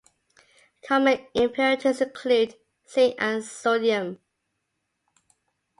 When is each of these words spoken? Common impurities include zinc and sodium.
Common 0.81 1.27
impurities 1.35 2.01
include 2.01 2.55
zinc 2.89 3.13
and 3.19 3.43
sodium. 3.45 4.17